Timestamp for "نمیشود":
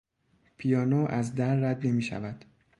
1.87-2.45